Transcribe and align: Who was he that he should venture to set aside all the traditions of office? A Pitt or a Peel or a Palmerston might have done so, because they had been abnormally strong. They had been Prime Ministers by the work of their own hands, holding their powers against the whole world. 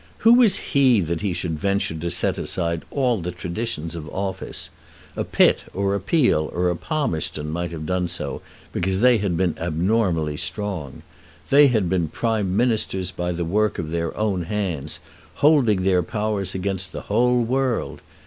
Who 0.25 0.33
was 0.33 0.55
he 0.55 0.99
that 1.01 1.21
he 1.21 1.31
should 1.31 1.59
venture 1.59 1.93
to 1.93 2.09
set 2.09 2.39
aside 2.39 2.81
all 2.89 3.19
the 3.19 3.31
traditions 3.31 3.93
of 3.93 4.09
office? 4.09 4.71
A 5.15 5.23
Pitt 5.23 5.65
or 5.75 5.93
a 5.93 5.99
Peel 5.99 6.49
or 6.55 6.71
a 6.71 6.75
Palmerston 6.75 7.51
might 7.51 7.69
have 7.71 7.85
done 7.85 8.07
so, 8.07 8.41
because 8.73 9.01
they 9.01 9.19
had 9.19 9.37
been 9.37 9.53
abnormally 9.59 10.37
strong. 10.37 11.03
They 11.51 11.67
had 11.67 11.87
been 11.87 12.07
Prime 12.07 12.57
Ministers 12.57 13.11
by 13.11 13.31
the 13.31 13.45
work 13.45 13.77
of 13.77 13.91
their 13.91 14.17
own 14.17 14.45
hands, 14.45 14.99
holding 15.35 15.83
their 15.83 16.01
powers 16.01 16.55
against 16.55 16.93
the 16.93 17.01
whole 17.01 17.43
world. 17.43 18.01